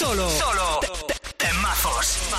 [0.00, 0.80] Solo, solo
[1.36, 2.32] temazos.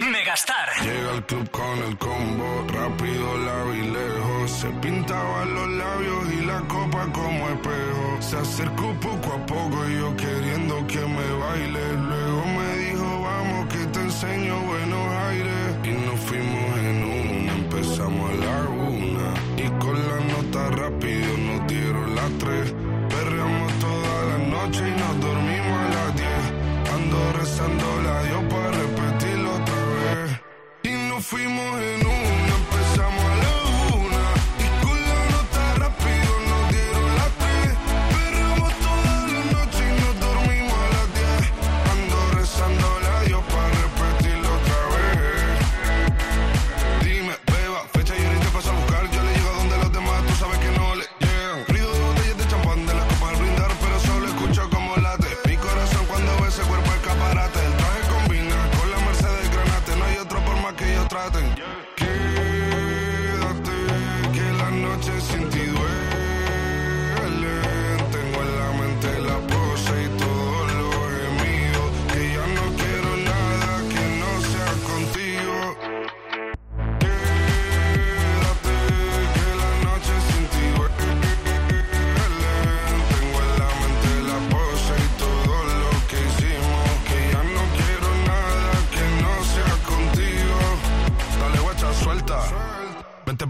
[0.00, 0.66] Megastar.
[0.82, 4.50] Llega al club con el combo, rápido, la y lejos.
[4.50, 8.16] Se pintaban los labios y la copa como espejo.
[8.20, 11.92] Se acercó poco a poco y yo queriendo que me baile.
[11.98, 15.76] Luego me dijo, vamos que te enseño buenos aires.
[15.84, 19.34] Y nos fuimos en una, empezamos a la una.
[19.58, 22.72] Y con la nota rápido nos dieron las tres.
[23.10, 25.61] Perreamos toda la noche y nos dormimos
[27.42, 30.40] rezando la Dios para repetirlo otra vez.
[30.84, 32.41] Y nos fuimos en una,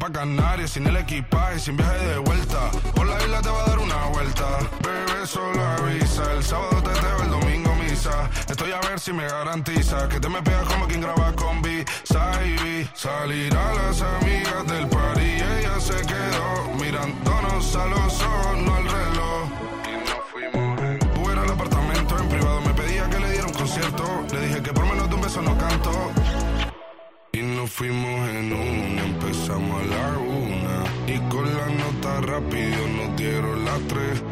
[0.03, 2.71] pa' Canarias sin el equipaje, sin viaje de vuelta.
[2.95, 4.47] Por la isla te va a dar una vuelta.
[4.83, 6.25] Bebé, solo avisa.
[6.33, 8.29] El sábado te teo, el domingo misa.
[8.49, 11.85] Estoy a ver si me garantiza que te me pegas como quien graba con B.
[12.03, 12.91] Saibi.
[12.95, 16.49] Salir a las amigas del party y ella se quedó
[16.81, 19.45] mirándonos a los ojos, no al reloj.
[19.87, 21.23] Y nos fuimos.
[21.23, 24.05] Fuera al apartamento en privado, me pedía que le diera un concierto.
[24.33, 25.93] Le dije que por menos de un beso no canto.
[27.35, 28.12] Y nos fuimos
[32.33, 34.32] rápido nos dieron las tres.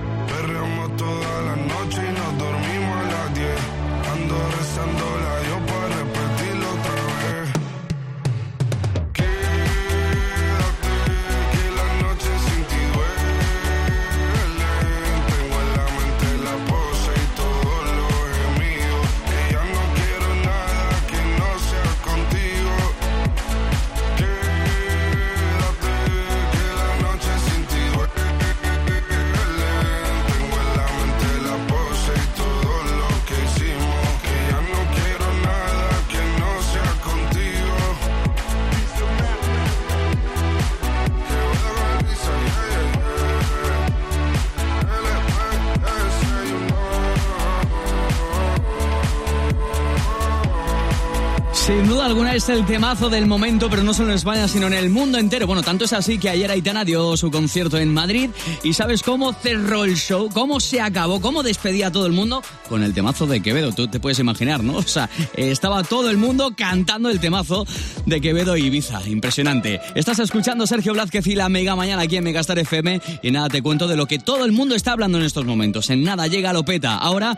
[52.40, 55.46] Es el temazo del momento, pero no solo en España, sino en el mundo entero.
[55.46, 58.30] Bueno, tanto es así que ayer Aitana dio su concierto en Madrid
[58.62, 60.30] y ¿sabes cómo cerró el show?
[60.32, 61.20] ¿Cómo se acabó?
[61.20, 62.42] ¿Cómo despedía a todo el mundo?
[62.66, 64.78] Con el temazo de Quevedo, tú te puedes imaginar, ¿no?
[64.78, 67.66] O sea, estaba todo el mundo cantando el temazo
[68.06, 69.06] de Quevedo y Ibiza.
[69.06, 69.78] Impresionante.
[69.94, 73.60] Estás escuchando Sergio Blázquez y la Mega Mañana aquí en Megastar FM y nada, te
[73.60, 75.90] cuento de lo que todo el mundo está hablando en estos momentos.
[75.90, 76.96] En nada llega Lopeta.
[76.96, 77.36] Ahora,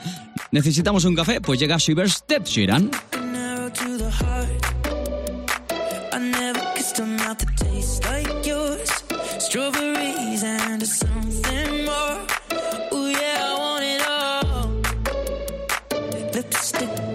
[0.52, 1.40] ¿necesitamos un café?
[1.40, 2.90] Pues llega Shivers Step Sheeran.
[7.32, 8.91] Mouth that tastes like yours.
[9.38, 12.19] Strawberries and something more.
[12.93, 14.69] Ooh yeah, I want it all.
[16.34, 17.12] Lipstick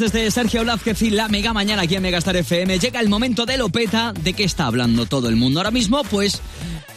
[0.00, 3.58] desde Sergio Blázquez y la Mega Mañana aquí en Megastar FM, llega el momento de
[3.58, 4.14] Lopeta.
[4.14, 6.02] ¿De qué está hablando todo el mundo ahora mismo?
[6.04, 6.40] Pues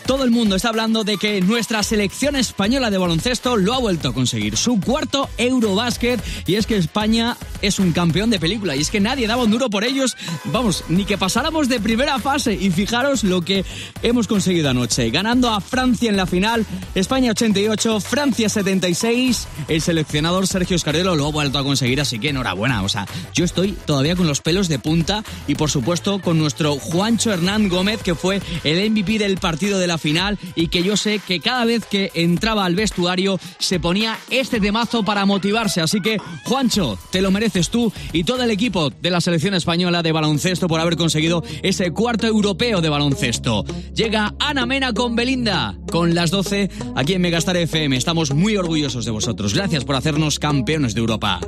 [0.05, 4.09] todo el mundo está hablando de que nuestra selección española de baloncesto lo ha vuelto
[4.09, 4.57] a conseguir.
[4.57, 6.21] Su cuarto Eurobásquet.
[6.45, 8.75] Y es que España es un campeón de película.
[8.75, 10.17] Y es que nadie daba un duro por ellos.
[10.45, 12.53] Vamos, ni que pasáramos de primera fase.
[12.53, 13.63] Y fijaros lo que
[14.01, 15.09] hemos conseguido anoche.
[15.09, 16.65] Ganando a Francia en la final.
[16.95, 19.47] España 88, Francia 76.
[19.69, 22.01] El seleccionador Sergio Escariolo lo ha vuelto a conseguir.
[22.01, 22.83] Así que enhorabuena.
[22.83, 25.23] O sea, yo estoy todavía con los pelos de punta.
[25.47, 29.87] Y por supuesto con nuestro Juancho Hernán Gómez, que fue el MVP del partido de
[29.87, 34.17] la final y que yo sé que cada vez que entraba al vestuario se ponía
[34.29, 35.81] este temazo para motivarse.
[35.81, 40.03] Así que, Juancho, te lo mereces tú y todo el equipo de la selección española
[40.03, 43.65] de baloncesto por haber conseguido ese cuarto europeo de baloncesto.
[43.93, 47.95] Llega Ana Mena con Belinda con las 12 aquí en Megastar FM.
[47.97, 49.53] Estamos muy orgullosos de vosotros.
[49.53, 51.39] Gracias por hacernos campeones de Europa.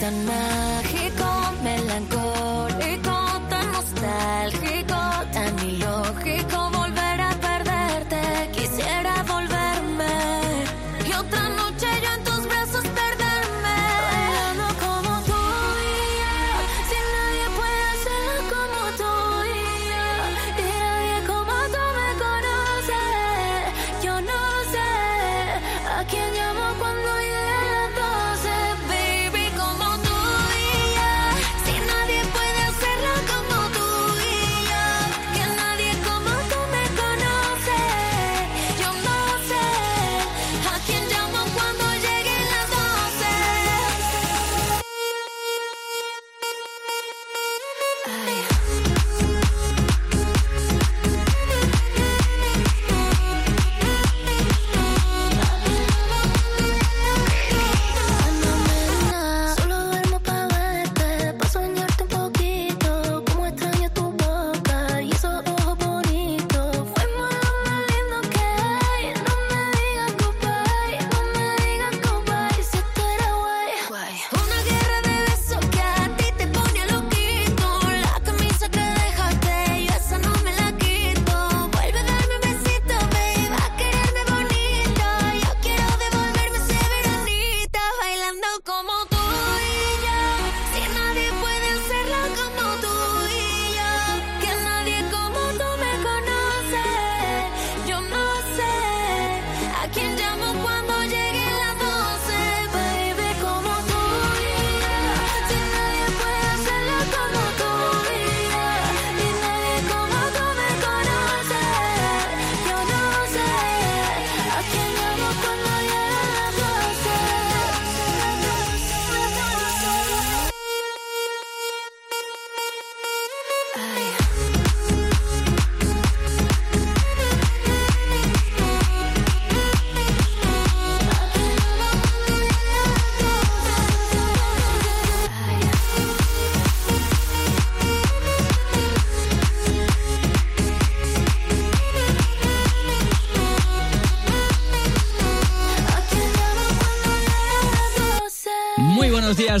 [0.00, 1.28] tan mágico,
[1.62, 3.16] melancólico,
[3.48, 4.98] tan nostálgico,
[5.32, 6.65] tan ilógico.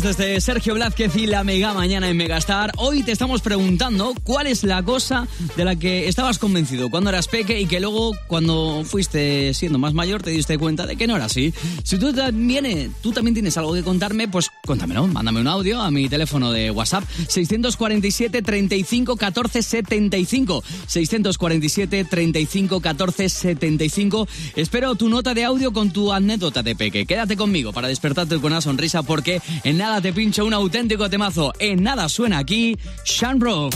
[0.06, 2.70] Desde Sergio Blázquez y la Mega Mañana en Megastar.
[2.76, 7.26] Hoy te estamos preguntando cuál es la cosa de la que estabas convencido cuando eras
[7.26, 11.16] peque y que luego cuando fuiste siendo más mayor te diste cuenta de que no
[11.16, 11.52] era así.
[11.82, 16.08] Si tú también, también tienes algo que contarme, pues cuéntamelo, mándame un audio a mi
[16.08, 24.28] teléfono de WhatsApp 647 35 14 75 647 35 14 75.
[24.54, 27.06] Espero tu nota de audio con tu anécdota de peque.
[27.06, 31.52] Quédate conmigo para despertarte con una sonrisa porque en nada te pincho un auténtico temazo.
[31.58, 33.70] En nada suena aquí Shanro.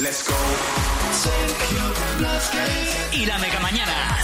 [0.00, 0.34] Let's go.
[3.12, 4.18] Y la mega mañana.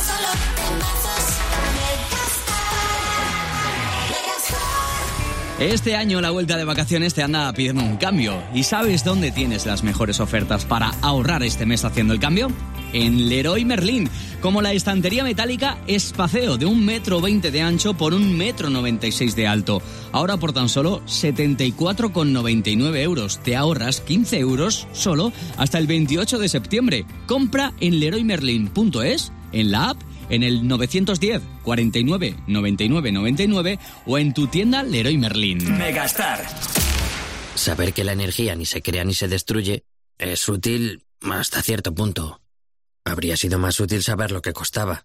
[5.60, 8.42] Este año la vuelta de vacaciones te anda pidiendo un cambio.
[8.52, 12.48] ¿Y sabes dónde tienes las mejores ofertas para ahorrar este mes haciendo el cambio?
[12.94, 14.08] En Leroy Merlin,
[14.40, 19.06] como la estantería metálica Espaceo de un metro veinte de ancho por un metro noventa
[19.06, 19.82] y seis de alto.
[20.12, 23.40] Ahora por tan solo 74,99 euros.
[23.42, 27.04] Te ahorras 15 euros solo hasta el 28 de septiembre.
[27.26, 34.46] Compra en leroymerlin.es, en la app en el 910 49 99 99 o en tu
[34.46, 35.76] tienda Leroy Merlin.
[35.76, 36.44] Megastar.
[37.54, 39.84] Saber que la energía ni se crea ni se destruye
[40.18, 42.40] es útil hasta cierto punto.
[43.04, 45.04] Habría sido más útil saber lo que costaba.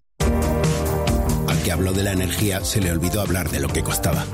[1.48, 4.26] Al que habló de la energía se le olvidó hablar de lo que costaba.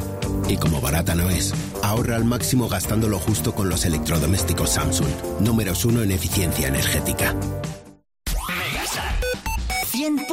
[0.48, 5.84] Y como barata no es, ahorra al máximo gastándolo justo con los electrodomésticos Samsung, números
[5.86, 7.36] uno en eficiencia energética.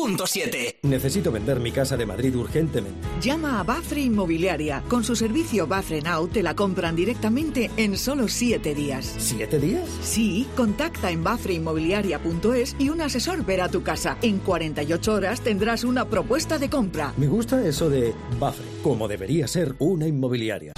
[0.02, 0.76] 100.7.
[0.82, 3.06] Necesito vender mi casa de Madrid urgentemente.
[3.20, 4.82] Llama a Bafre Inmobiliaria.
[4.88, 9.14] Con su servicio Bafre Now te la compran directamente en solo siete días.
[9.18, 9.88] ¿Siete días?
[10.02, 14.16] Sí, contacta en bafreinmobiliaria.es y un asesor verá tu casa.
[14.22, 17.12] En 48 horas tendrás una propuesta de compra.
[17.16, 20.72] Me gusta eso de Bafre, como debería ser una inmobiliaria.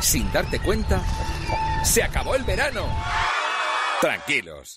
[0.00, 1.02] Sin darte cuenta,
[1.84, 2.86] se acabó el verano.
[4.00, 4.76] Tranquilos.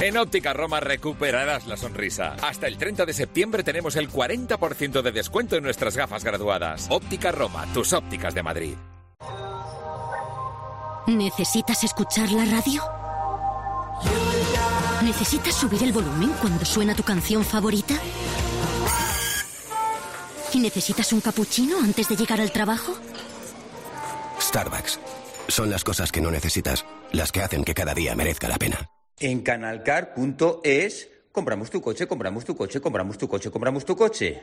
[0.00, 2.36] En Óptica Roma recuperarás la sonrisa.
[2.40, 6.86] Hasta el 30 de septiembre tenemos el 40% de descuento en nuestras gafas graduadas.
[6.88, 8.74] Óptica Roma, tus ópticas de Madrid.
[11.08, 12.80] ¿Necesitas escuchar la radio?
[15.02, 17.94] ¿Necesitas subir el volumen cuando suena tu canción favorita?
[20.52, 22.94] ¿Y necesitas un cappuccino antes de llegar al trabajo?
[24.40, 25.00] Starbucks.
[25.48, 28.88] Son las cosas que no necesitas, las que hacen que cada día merezca la pena.
[29.20, 34.42] En canalcar.es compramos tu coche, compramos tu coche, compramos tu coche, compramos tu coche.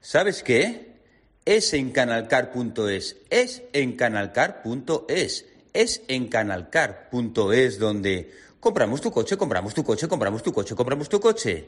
[0.00, 0.96] ¿Sabes qué?
[1.44, 9.84] Es en canalcar.es, es en canalcar.es, es en canalcar.es donde compramos tu coche, compramos tu
[9.84, 11.66] coche, compramos tu coche, compramos tu coche.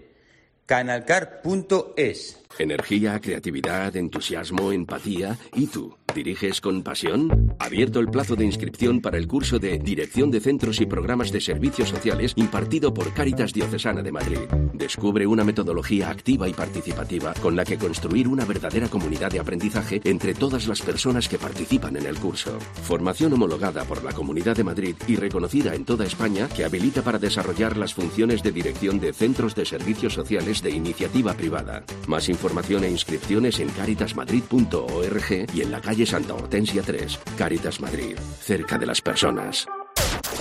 [0.66, 2.37] Canalcar.es.
[2.58, 5.36] Energía, creatividad, entusiasmo, empatía.
[5.54, 5.96] ¿Y tú?
[6.14, 7.54] ¿Diriges con pasión?
[7.58, 11.40] Abierto el plazo de inscripción para el curso de Dirección de Centros y Programas de
[11.40, 14.38] Servicios Sociales impartido por Cáritas Diocesana de Madrid.
[14.72, 20.00] Descubre una metodología activa y participativa con la que construir una verdadera comunidad de aprendizaje
[20.04, 22.58] entre todas las personas que participan en el curso.
[22.82, 27.18] Formación homologada por la Comunidad de Madrid y reconocida en toda España que habilita para
[27.18, 31.84] desarrollar las funciones de dirección de centros de servicios sociales de iniciativa privada.
[32.06, 37.18] Más información e inscripciones en caritasmadrid.org y en la calle Santa Hortensia 3.
[37.36, 39.66] Caritas Madrid, cerca de las personas.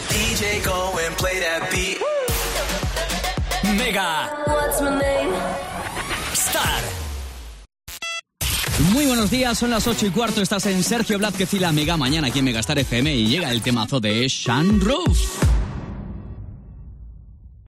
[0.09, 1.97] DJ, go and play that beat.
[3.77, 4.29] Mega.
[6.33, 6.81] Star.
[8.93, 11.97] Muy buenos días, son las 8 y cuarto, estás en Sergio Blázquez y la Mega
[11.97, 15.17] Mañana aquí en Megastar FM y llega el temazo de Shan Roof.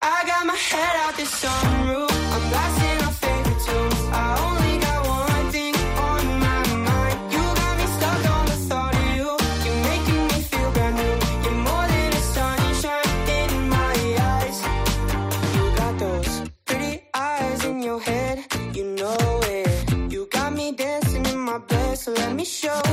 [0.03, 2.08] I got my head out the sunroof.
[22.49, 22.88] Show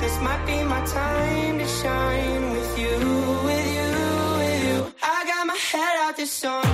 [0.00, 2.96] This might be my time to shine with you,
[3.48, 3.90] with you,
[4.38, 4.92] with you.
[5.02, 6.67] I got my head out the sunroof.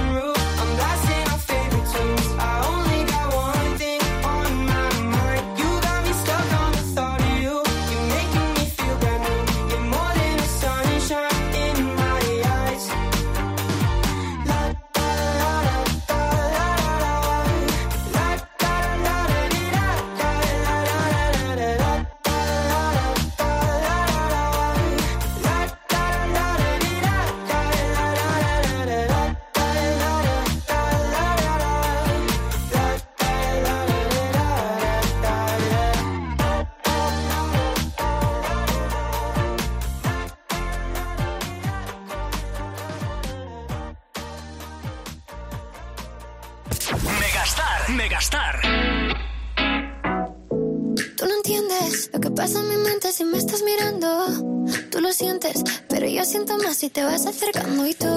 [56.85, 58.14] Si te vas acercando y tú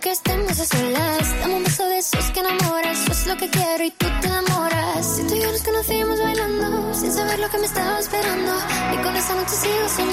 [0.00, 1.40] que estemos a solas.
[1.40, 4.28] Dame un beso de esos que enamoran, eso es lo que quiero y tú te
[4.28, 5.16] enamoras.
[5.16, 8.52] Si tú y yo nos conocimos bailando, sin saber lo que me estaba esperando.
[8.94, 10.07] Y con esa noche sigo soñando,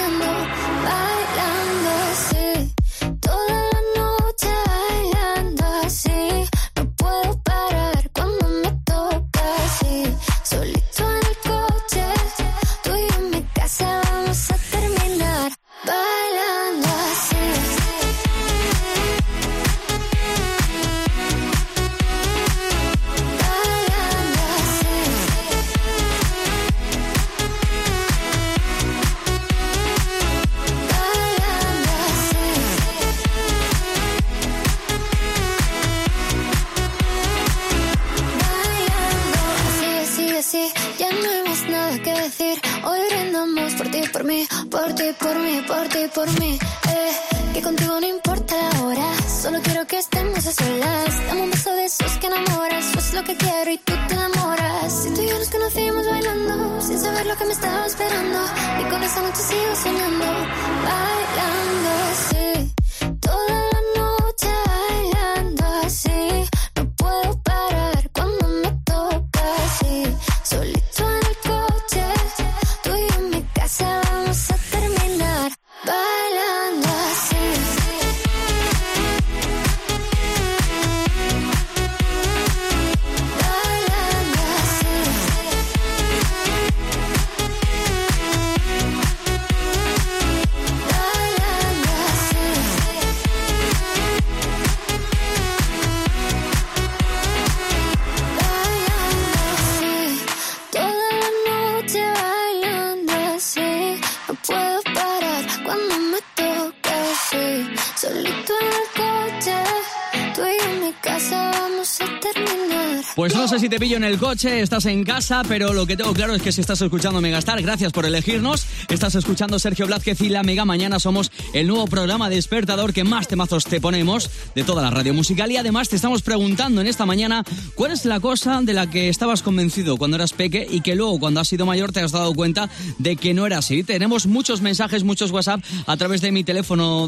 [113.15, 115.95] Pues no sé si te pillo en el coche, estás en casa, pero lo que
[115.95, 118.65] tengo claro es que si estás escuchando Megastar, gracias por elegirnos.
[118.89, 120.99] Estás escuchando Sergio Blázquez y La Mega Mañana.
[120.99, 125.49] Somos el nuevo programa despertador que más temazos te ponemos de toda la radio musical.
[125.49, 129.07] Y además te estamos preguntando en esta mañana cuál es la cosa de la que
[129.07, 132.33] estabas convencido cuando eras peque y que luego cuando has sido mayor te has dado
[132.33, 133.85] cuenta de que no era así.
[133.85, 137.07] Tenemos muchos mensajes, muchos WhatsApp a través de mi teléfono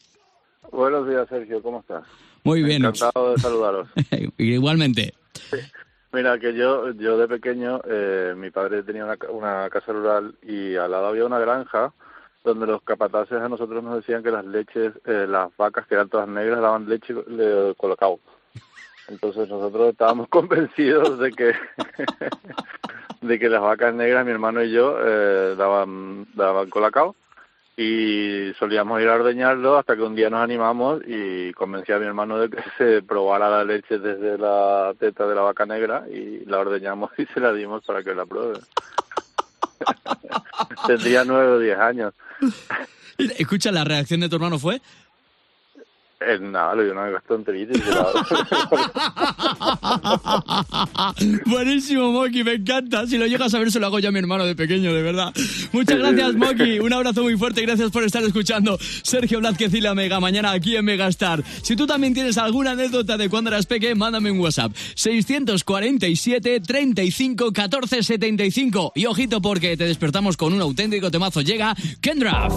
[0.73, 2.03] Buenos días, Sergio, ¿cómo estás?
[2.45, 2.83] Muy bien.
[2.87, 3.89] Encantado de saludaros.
[4.39, 5.13] Igualmente.
[6.13, 10.75] Mira, que yo, yo de pequeño, eh, mi padre tenía una, una casa rural y
[10.77, 11.93] al lado había una granja
[12.43, 16.09] donde los capataces a nosotros nos decían que las leches, eh, las vacas que eran
[16.09, 18.19] todas negras daban leche eh, colocado.
[19.09, 21.55] Entonces nosotros estábamos convencidos de que
[23.21, 27.15] de que las vacas negras, mi hermano y yo, eh, daban daban colacao
[27.77, 32.07] y solíamos ir a ordeñarlo hasta que un día nos animamos y convencí a mi
[32.07, 36.45] hermano de que se probara la leche desde la teta de la vaca negra y
[36.45, 38.61] la ordeñamos y se la dimos para que la pruebe.
[40.87, 42.15] Tendría nueve o diez años.
[43.19, 44.81] Escucha, la reacción de tu hermano fue...
[46.27, 47.77] Eh, nada, dio una gastroenteritis.
[47.79, 48.07] y se la-
[51.47, 53.07] Buenísimo, Moki, me encanta.
[53.07, 55.03] Si lo llegas a ver, se lo hago yo a mi hermano de pequeño, de
[55.03, 55.33] verdad.
[55.73, 56.79] Muchas gracias, Moki.
[56.81, 58.79] Un abrazo muy fuerte y gracias por estar escuchando.
[59.03, 61.43] Sergio Blázquez y la Mega, mañana aquí en Megastar.
[61.63, 64.73] Si tú también tienes alguna anécdota de cuando eras peque, mándame un WhatsApp.
[64.95, 68.93] 647 35 14 75.
[68.95, 71.41] Y ojito porque te despertamos con un auténtico temazo.
[71.43, 72.49] Llega Kendra.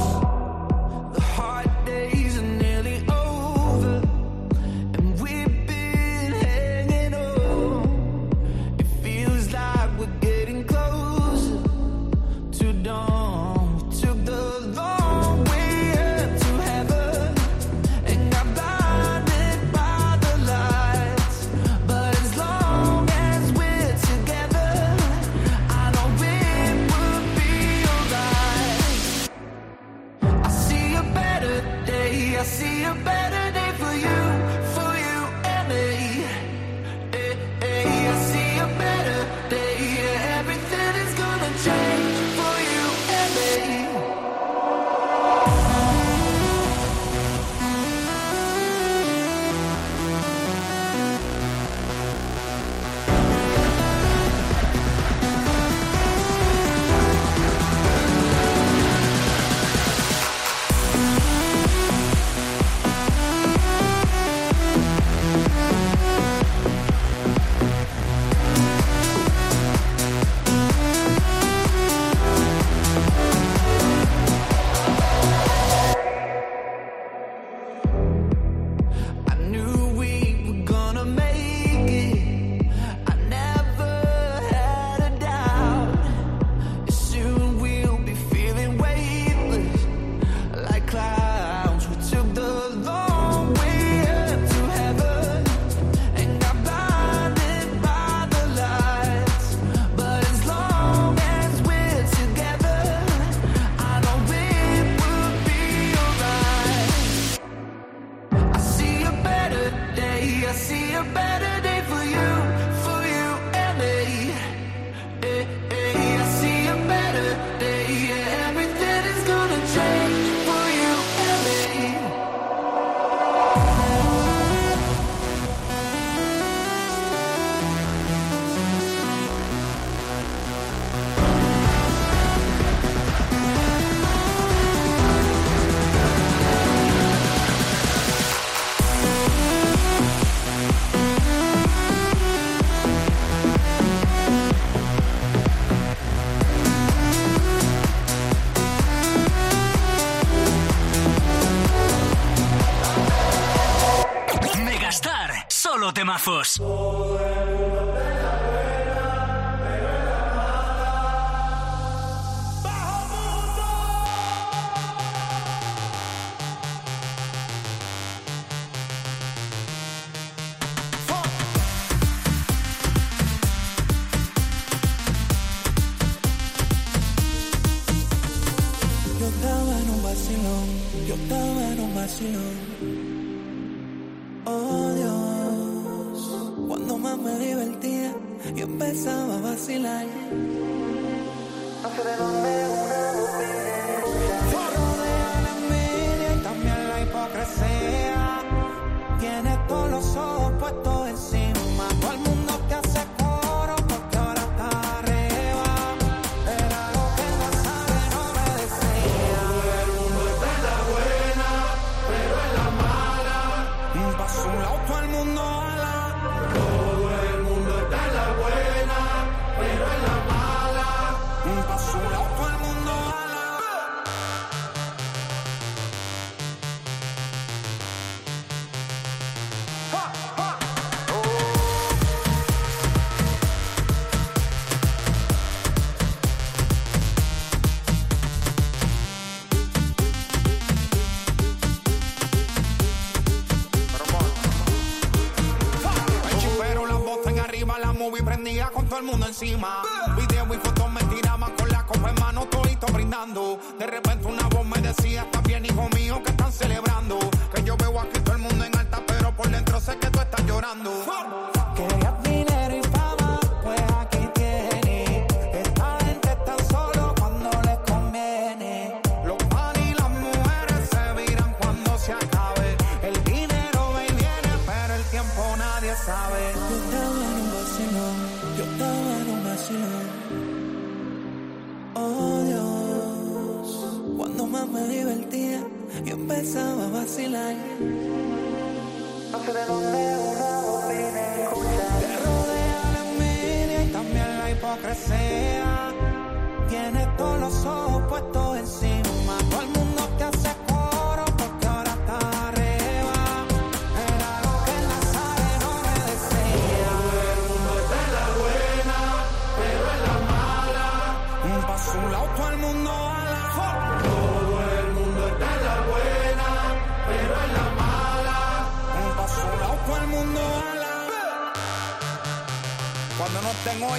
[249.35, 249.84] Encima.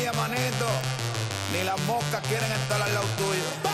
[0.04, 0.66] Manito,
[1.52, 3.65] ni las moscas quieren estar al lado tuyo.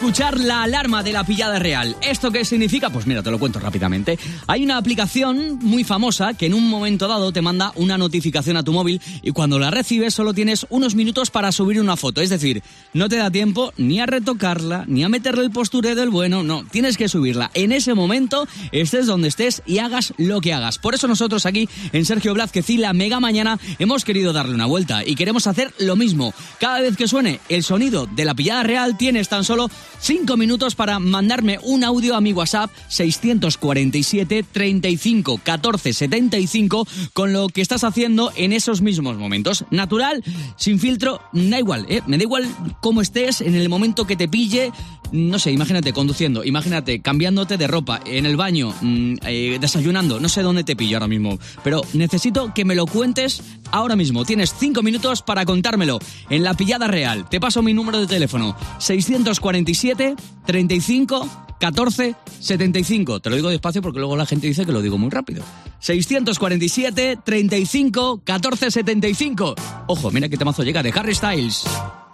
[0.00, 1.94] Escuchar la alarma de la pillada real.
[2.00, 2.88] ¿Esto qué significa?
[2.88, 4.18] Pues mira, te lo cuento rápidamente.
[4.46, 8.62] Hay una aplicación muy famosa que en un momento dado te manda una notificación a
[8.62, 12.22] tu móvil y cuando la recibes solo tienes unos minutos para subir una foto.
[12.22, 12.62] Es decir,
[12.94, 16.64] no te da tiempo ni a retocarla, ni a meterle el postureo del bueno, no,
[16.64, 17.50] tienes que subirla.
[17.52, 20.78] En ese momento, estés donde estés y hagas lo que hagas.
[20.78, 24.64] Por eso nosotros aquí en Sergio Blázquez y la Mega Mañana hemos querido darle una
[24.64, 26.32] vuelta y queremos hacer lo mismo.
[26.58, 30.74] Cada vez que suene el sonido de la pillada real, tienes tan solo 5 minutos
[30.74, 37.84] para mandarme un audio a mi WhatsApp 647 35 14 75 con lo que estás
[37.84, 39.64] haciendo en esos mismos momentos.
[39.70, 40.22] Natural,
[40.56, 42.02] sin filtro, da igual, ¿eh?
[42.06, 42.48] me da igual
[42.80, 44.72] cómo estés en el momento que te pille.
[45.12, 50.28] No sé, imagínate conduciendo, imagínate cambiándote de ropa, en el baño, mm, eh, desayunando, no
[50.28, 54.24] sé dónde te pillo ahora mismo, pero necesito que me lo cuentes ahora mismo.
[54.24, 57.28] Tienes 5 minutos para contármelo en la pillada real.
[57.28, 60.14] Te paso mi número de teléfono 647
[60.46, 61.28] 35
[61.60, 63.20] 14 75.
[63.20, 65.44] Te lo digo despacio porque luego la gente dice que lo digo muy rápido.
[65.80, 69.54] 647 35 14 75.
[69.86, 71.64] Ojo, mira qué temazo llega de Harry Styles.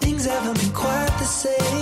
[0.01, 1.76] Things haven't been quite the same.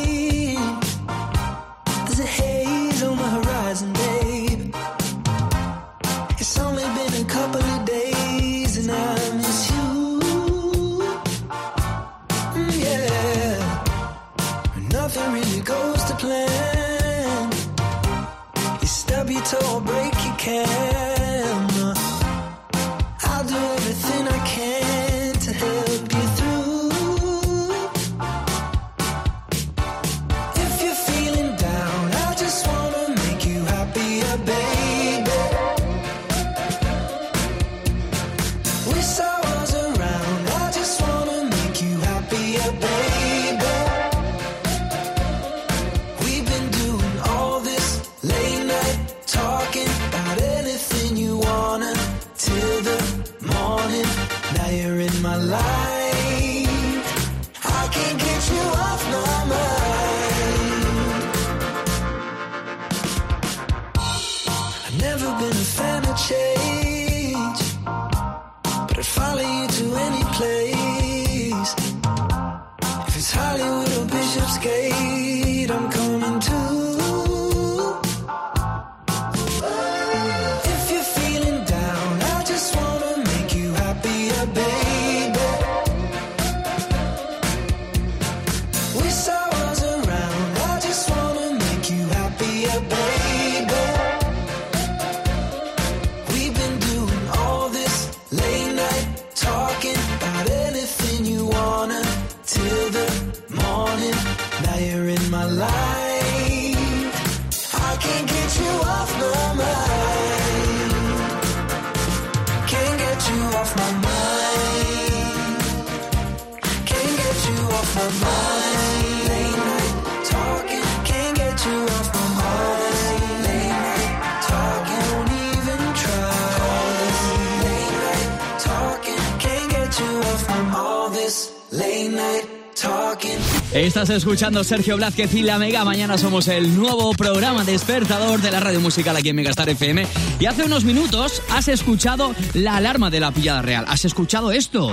[133.74, 135.84] Estás escuchando Sergio Blázquez y La Mega.
[135.84, 140.06] Mañana somos el nuevo programa despertador de la radio musical aquí en Megastar FM.
[140.38, 143.84] Y hace unos minutos has escuchado la alarma de la pillada real.
[143.88, 144.92] ¿Has escuchado esto?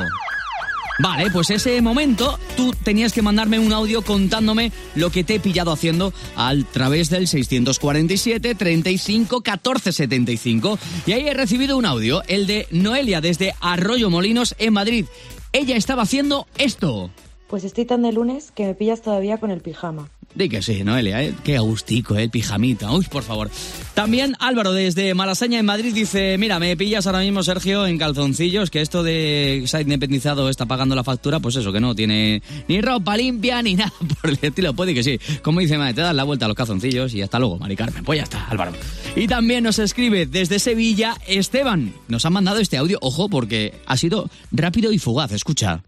[0.97, 5.39] Vale, pues ese momento tú tenías que mandarme un audio contándome lo que te he
[5.39, 10.79] pillado haciendo a través del 647 35 14 75.
[11.05, 15.05] Y ahí he recibido un audio, el de Noelia desde Arroyo Molinos en Madrid.
[15.53, 17.11] Ella estaba haciendo esto.
[17.51, 20.07] Pues estoy tan de lunes que me pillas todavía con el pijama.
[20.33, 21.33] Di que sí, Noelia, ¿eh?
[21.43, 22.23] Qué agustico, ¿eh?
[22.23, 22.89] el pijamita.
[22.93, 23.51] Uy, por favor.
[23.93, 28.71] También Álvaro desde Malasaña en Madrid dice, mira, me pillas ahora mismo, Sergio, en calzoncillos,
[28.71, 32.41] que esto de se ha independizado está pagando la factura, pues eso, que no tiene
[32.69, 33.91] ni ropa limpia ni nada
[34.21, 34.73] por el estilo.
[34.73, 35.19] Puede que sí.
[35.41, 38.05] Como dice, madre, te das la vuelta a los calzoncillos y hasta luego, Mari Carmen.
[38.05, 38.71] Pues ya está, Álvaro.
[39.17, 41.93] Y también nos escribe desde Sevilla Esteban.
[42.07, 45.33] Nos ha mandado este audio, ojo, porque ha sido rápido y fugaz.
[45.33, 45.83] Escucha.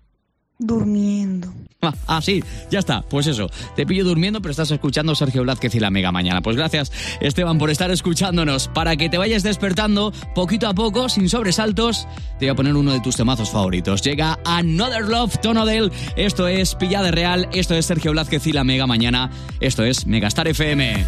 [0.59, 1.53] Durmiendo.
[1.83, 2.41] Ah, ah, sí,
[2.71, 3.01] ya está.
[3.01, 6.41] Pues eso, te pillo durmiendo, pero estás escuchando Sergio Blázquez y la Mega Mañana.
[6.41, 8.69] Pues gracias, Esteban, por estar escuchándonos.
[8.69, 12.07] Para que te vayas despertando poquito a poco, sin sobresaltos,
[12.39, 14.01] te voy a poner uno de tus temazos favoritos.
[14.01, 15.91] Llega Another Love Tonodel.
[16.15, 19.29] Esto es Pillada Real, esto es Sergio Blázquez y la Mega Mañana.
[19.59, 21.05] Esto es Megastar FM.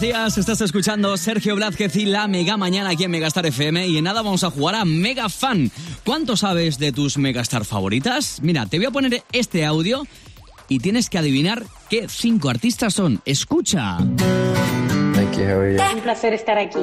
[0.00, 3.98] buenos días, estás escuchando Sergio Blázquez y la Mega Mañana aquí en Megastar FM y
[3.98, 5.70] en nada vamos a jugar a Mega Fan.
[6.06, 8.40] ¿Cuánto sabes de tus Megastar favoritas?
[8.40, 10.06] Mira, te voy a poner este audio
[10.68, 13.20] y tienes que adivinar qué cinco artistas son.
[13.26, 13.98] Escucha.
[13.98, 14.16] Un
[16.02, 16.78] placer estar aquí.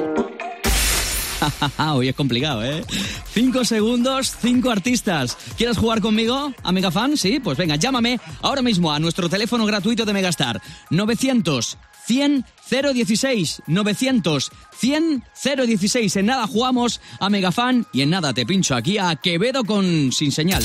[1.78, 2.84] Hoy es complicado, ¿eh?
[3.32, 5.36] Cinco segundos, cinco artistas.
[5.56, 7.16] ¿Quieres jugar conmigo, Amiga Fan?
[7.16, 10.60] Sí, pues venga, llámame ahora mismo a nuestro teléfono gratuito de Megastar.
[10.90, 11.78] 900
[12.08, 16.16] 100 016 900 100 016.
[16.16, 20.32] En nada jugamos a Megafan y en nada te pincho aquí a Quevedo con Sin
[20.32, 20.62] Señal.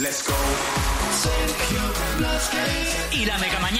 [0.00, 0.34] Let's go.
[3.12, 3.79] Y la Mega Mañana.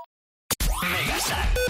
[1.31, 1.60] Megastar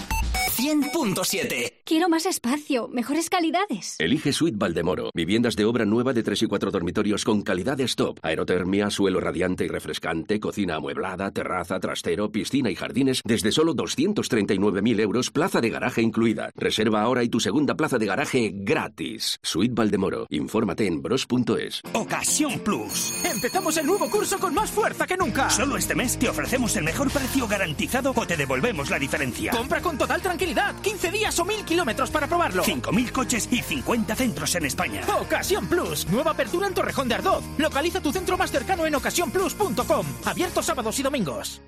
[1.02, 1.72] 100.7.
[1.84, 3.96] Quiero más espacio, mejores calidades.
[3.98, 5.10] Elige Suite Valdemoro.
[5.14, 8.20] Viviendas de obra nueva de 3 y 4 dormitorios con calidad de stop.
[8.22, 15.00] Aerotermia, suelo radiante y refrescante, cocina amueblada, terraza, trastero, piscina y jardines desde solo 239.000
[15.00, 16.50] euros, plaza de garaje incluida.
[16.54, 19.40] Reserva ahora y tu segunda plaza de garaje gratis.
[19.42, 20.26] Suite Valdemoro.
[20.30, 21.82] Infórmate en bros.es.
[21.94, 23.24] Ocasión Plus.
[23.24, 25.50] Empezamos el nuevo curso con más fuerza que nunca.
[25.50, 29.50] Solo este mes te ofrecemos el mejor precio garantizado o te devolvemos la diferencia.
[29.50, 30.80] Compra con total tranquilidad.
[30.80, 32.64] 15 días o 1000 kilómetros para probarlo.
[32.64, 35.02] 5.000 coches y 50 centros en España.
[35.20, 36.08] Ocasión Plus.
[36.08, 37.44] Nueva apertura en Torrejón de Ardoz.
[37.58, 40.06] Localiza tu centro más cercano en ocasiónplus.com.
[40.24, 41.62] Abierto sábados y domingos.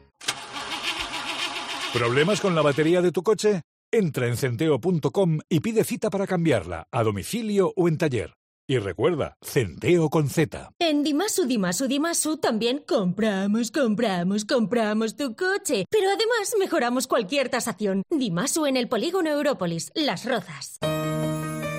[1.93, 3.63] ¿Problemas con la batería de tu coche?
[3.93, 8.35] Entra en centeo.com y pide cita para cambiarla, a domicilio o en taller.
[8.67, 10.73] Y recuerda, Centeo con Z.
[10.79, 15.85] En Dimasu, Dimasu, Dimasu también compramos, compramos, compramos tu coche.
[15.91, 18.05] Pero además mejoramos cualquier tasación.
[18.09, 20.79] Dimasu en el polígono Európolis, Las Rozas.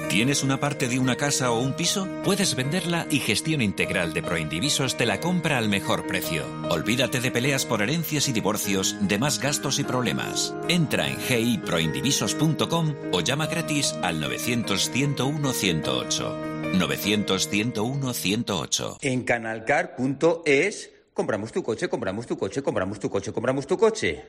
[0.09, 2.07] ¿Tienes una parte de una casa o un piso?
[2.23, 6.45] Puedes venderla y Gestión Integral de Proindivisos te la compra al mejor precio.
[6.69, 10.55] Olvídate de peleas por herencias y divorcios, de más gastos y problemas.
[10.69, 16.54] Entra en giproindivisos.com o llama gratis al 900-101-108.
[16.73, 18.97] 900-101-108.
[19.01, 24.25] En canalcar.es compramos tu coche, compramos tu coche, compramos tu coche, compramos tu coche.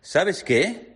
[0.00, 0.92] ¿Sabes qué?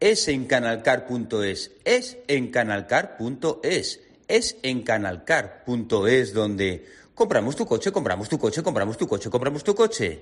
[0.00, 8.38] Es en canalcar.es, es en canalcar.es, es en canalcar.es donde compramos tu coche, compramos tu
[8.38, 10.20] coche, compramos tu coche, compramos tu coche.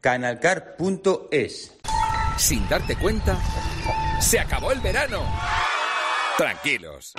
[0.00, 1.72] Canalcar.es.
[2.36, 3.36] Sin darte cuenta,
[4.20, 5.24] se acabó el verano.
[6.36, 7.14] Tranquilos.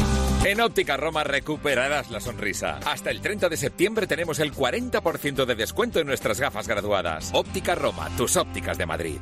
[0.45, 2.79] En Óptica Roma recuperarás la sonrisa.
[2.85, 7.29] Hasta el 30 de septiembre tenemos el 40% de descuento en nuestras gafas graduadas.
[7.33, 9.17] Óptica Roma, tus ópticas de Madrid.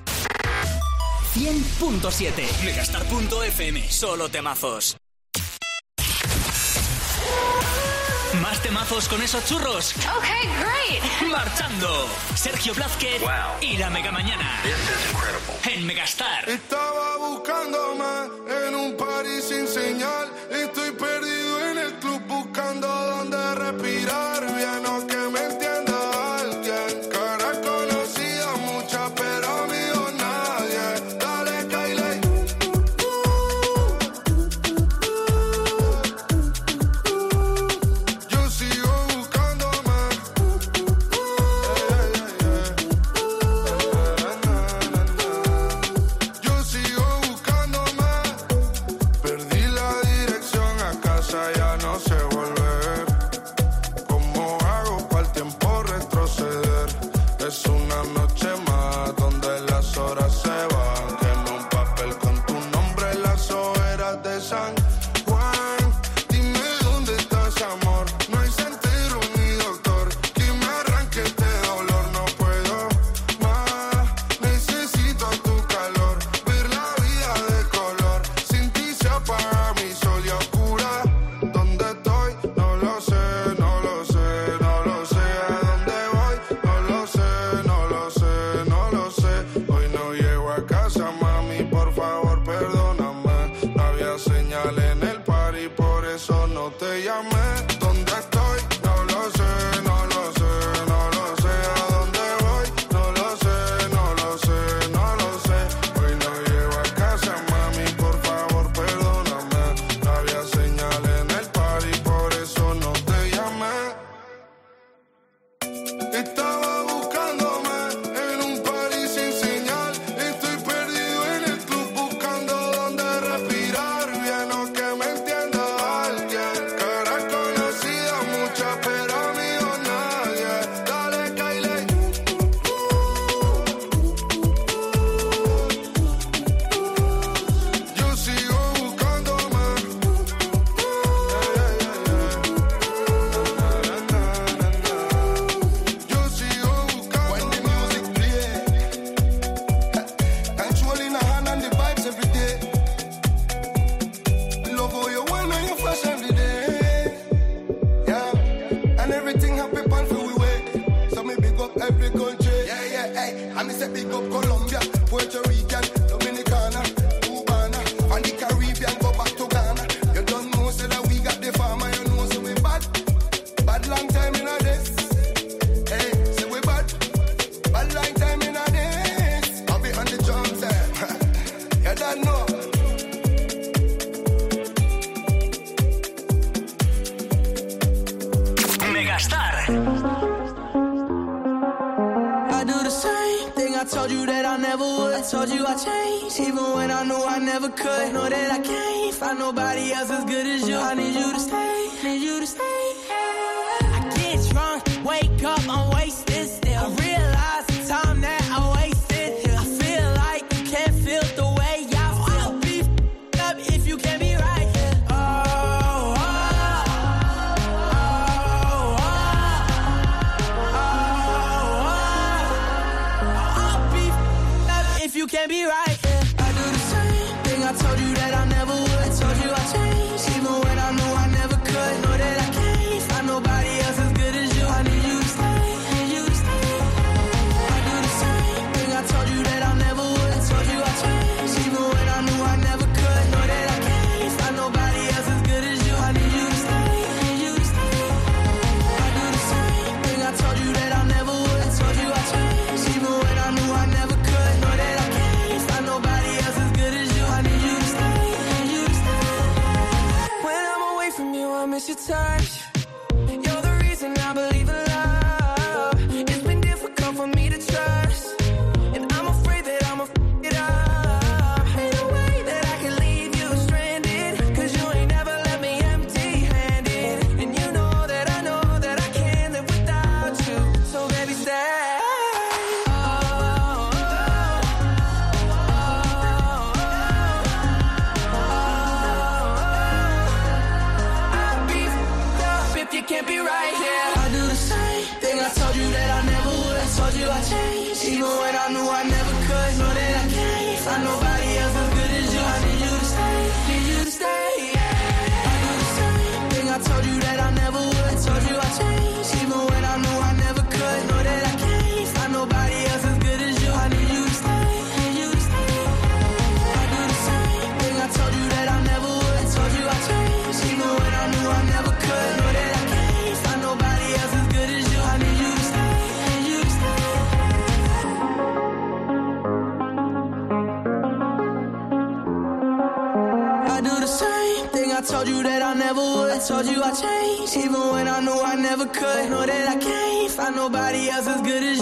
[1.35, 2.65] 100.7.
[2.65, 3.89] Megastar.fm.
[3.89, 4.97] Solo temazos.
[8.41, 9.95] Más temazos con esos churros.
[10.15, 10.25] Ok,
[10.59, 11.31] great.
[11.31, 12.07] Marchando.
[12.35, 13.21] Sergio Blázquez
[13.61, 14.61] y la Mega Mañana.
[15.65, 16.47] En Megastar.
[16.47, 20.36] Estaba buscándome en un party sin señal.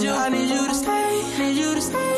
[0.07, 2.15] I need stay.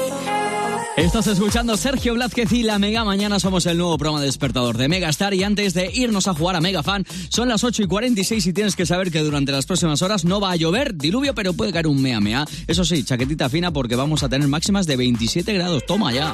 [0.97, 3.03] Estás escuchando Sergio Blázquez y la Mega.
[3.03, 5.33] Mañana somos el nuevo programa despertador de Megastar.
[5.35, 8.53] Y antes de irnos a jugar a Mega Fan, son las 8 y 46 y
[8.53, 11.71] tienes que saber que durante las próximas horas no va a llover, diluvio, pero puede
[11.71, 12.45] caer un mea mea.
[12.65, 15.85] Eso sí, chaquetita fina porque vamos a tener máximas de 27 grados.
[15.85, 16.33] Toma ya.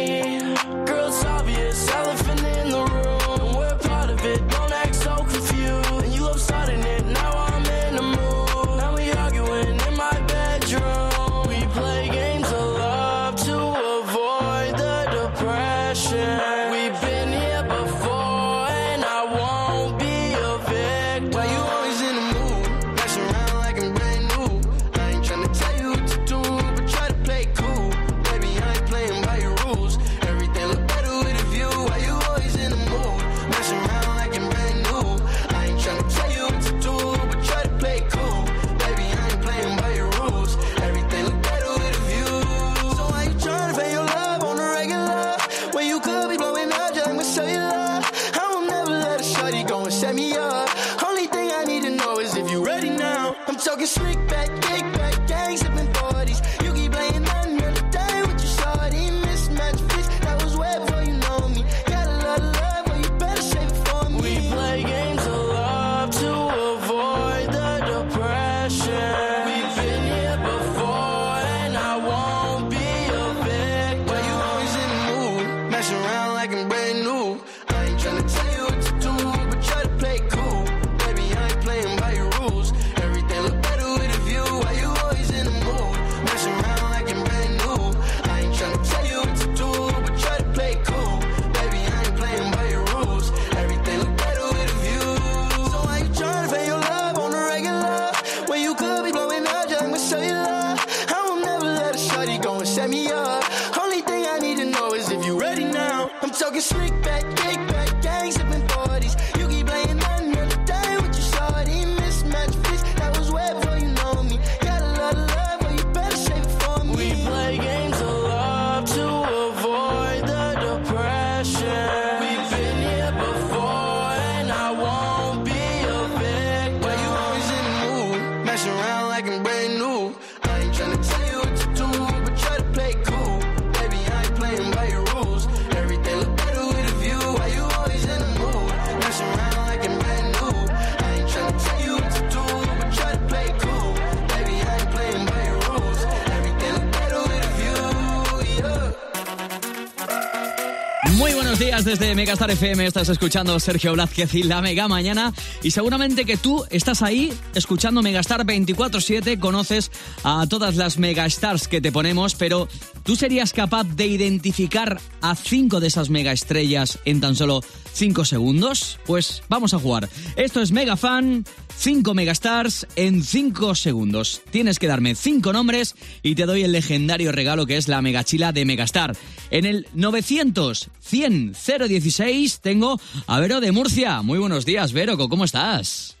[152.21, 152.85] Megastar FM.
[152.85, 155.33] Estás escuchando Sergio Blázquez y la Mega Mañana.
[155.63, 159.39] Y seguramente que tú estás ahí escuchando Megastar 24-7.
[159.39, 159.91] Conoces
[160.23, 162.67] a todas las Megastars que te ponemos, pero
[163.01, 168.99] ¿tú serías capaz de identificar a cinco de esas megaestrellas en tan solo cinco segundos?
[169.07, 170.07] Pues vamos a jugar.
[170.35, 171.43] Esto es Mega Fan.
[171.81, 174.43] 5 megastars en 5 segundos.
[174.51, 178.51] Tienes que darme 5 nombres y te doy el legendario regalo que es la megachila
[178.51, 179.17] de Megastar.
[179.49, 181.53] En el 900 100
[181.87, 184.21] 016 tengo a Vero de Murcia.
[184.21, 186.20] Muy buenos días, Vero, ¿cómo estás?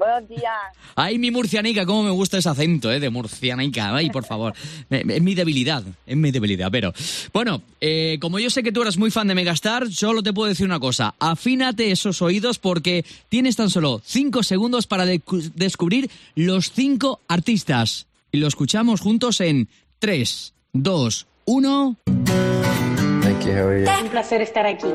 [0.00, 0.54] Buenos días.
[0.96, 3.00] Ay, mi murcianica, cómo me gusta ese acento, ¿eh?
[3.00, 3.94] De murcianica.
[3.94, 4.54] Ay, por favor.
[4.88, 6.94] Es mi debilidad, es mi debilidad, pero...
[7.34, 10.48] Bueno, eh, como yo sé que tú eres muy fan de Megastar, solo te puedo
[10.48, 11.14] decir una cosa.
[11.18, 18.06] Afínate esos oídos porque tienes tan solo 5 segundos para descubrir los 5 artistas.
[18.32, 21.96] Y lo escuchamos juntos en 3, 2, 1...
[22.06, 24.88] Un placer estar aquí.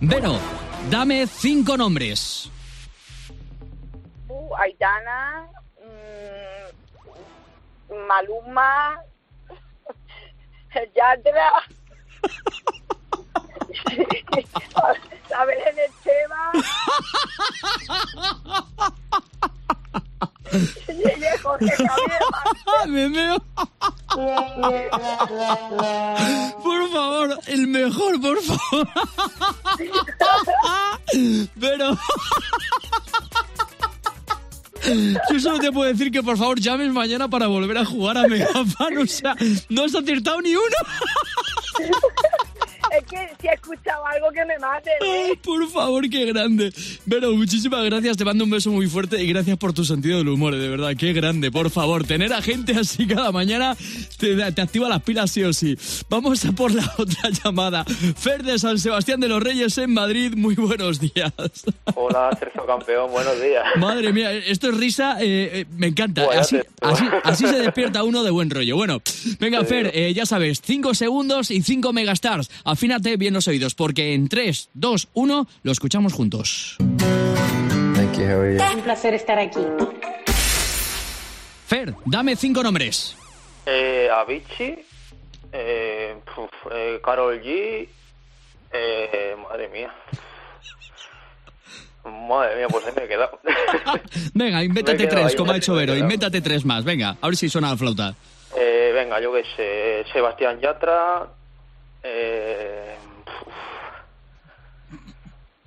[0.00, 0.36] Vero,
[0.90, 2.50] dame 5 nombres.
[4.56, 5.46] Aitana,
[5.80, 6.68] mm,
[8.08, 8.98] Maluma,
[10.96, 11.50] Yatra,
[15.32, 15.72] Javier
[22.88, 23.38] Me.
[26.62, 28.88] Por favor, el mejor, por favor.
[31.58, 31.96] Pero.
[35.30, 38.26] Yo solo te puedo decir que por favor llames mañana para volver a jugar a
[38.26, 38.98] Megafan.
[38.98, 39.36] O sea,
[39.68, 40.76] no has acertado ni uno.
[42.96, 44.90] Es que si he escuchado algo que me mate.
[45.00, 45.26] ¿eh?
[45.28, 46.72] Ay, por favor, qué grande.
[47.08, 50.28] Pero muchísimas gracias, te mando un beso muy fuerte y gracias por tu sentido del
[50.28, 51.50] humor, de verdad, qué grande.
[51.50, 53.76] Por favor, tener a gente así cada mañana
[54.18, 55.76] te, te activa las pilas sí o sí.
[56.08, 57.84] Vamos a por la otra llamada.
[57.84, 61.32] Fer de San Sebastián de los Reyes en Madrid, muy buenos días.
[61.94, 63.64] Hola, Sergio Campeón, buenos días.
[63.76, 66.24] Madre mía, esto es risa, eh, eh, me encanta.
[66.24, 68.76] Bueno, Así, así, así se despierta uno de buen rollo.
[68.76, 69.00] Bueno,
[69.38, 72.50] venga, Fer, eh, ya sabes, 5 segundos y 5 megastars.
[72.82, 76.78] Afínate bien los oídos, porque en 3, 2, 1 lo escuchamos juntos.
[76.80, 76.90] Un
[78.82, 79.60] placer estar aquí.
[81.64, 83.16] Fer, dame 5 nombres.
[83.66, 84.84] Eh, Avicii,
[85.52, 87.88] eh, puf, eh, Carol G,
[88.72, 89.94] eh, madre mía.
[92.04, 93.38] Madre mía, pues ahí me he quedado.
[94.34, 95.96] Venga, invéntate tres, ahí, como ha hecho Vero.
[95.96, 96.82] Invéntate tres más.
[96.82, 98.16] Venga, a ver si suena la flauta.
[98.58, 101.28] Eh, venga, yo qué sé, Sebastián Yatra,
[102.02, 102.96] eh,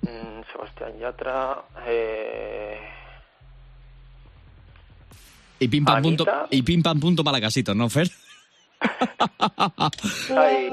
[0.02, 2.80] mm, Sebastián Yatra, eh,
[5.60, 8.12] Y pim pam punto, y pim pam punto para la casita, ¿no, Fer?
[10.38, 10.70] Ay,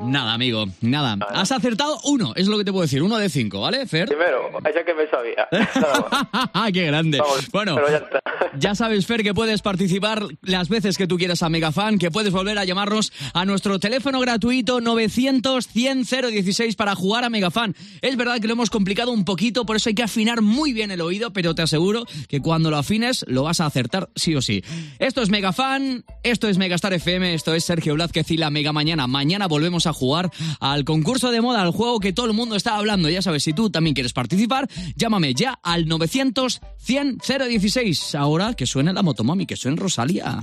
[0.00, 1.16] Nada, amigo, nada.
[1.30, 3.02] Has acertado uno, es lo que te puedo decir.
[3.02, 4.08] Uno de cinco, ¿vale, Fer?
[4.08, 5.48] primero, ese que me sabía.
[6.72, 7.18] ¡Qué grande!
[7.18, 7.76] Vamos, bueno,
[8.58, 12.32] ya sabes, Fer, que puedes participar las veces que tú quieras a Megafan, que puedes
[12.32, 17.74] volver a llamarnos a nuestro teléfono gratuito 900-100-016 para jugar a Megafan.
[18.02, 20.90] Es verdad que lo hemos complicado un poquito, por eso hay que afinar muy bien
[20.90, 24.42] el oído, pero te aseguro que cuando lo afines lo vas a acertar sí o
[24.42, 24.62] sí.
[24.98, 29.06] Esto es Megafan, esto es Megastar FM, esto es Sergio Blázquez y la Mega Mañana.
[29.06, 32.76] Mañana volvemos a jugar al concurso de moda, al juego que todo el mundo está
[32.76, 33.08] hablando.
[33.08, 38.18] Ya sabes, si tú también quieres participar, llámame ya al 900-100-016.
[38.18, 40.42] Ahora que suene la motomami, que suene Rosalía.